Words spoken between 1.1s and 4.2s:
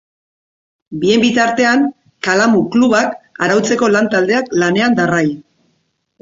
bitartean, kalamu-klubak arautzeko lan